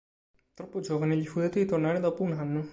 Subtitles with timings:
[0.55, 2.67] Troppo giovane, gli fu detto di tornare dopo un anno.